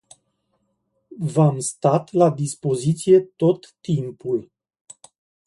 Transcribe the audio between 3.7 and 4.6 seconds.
timpul.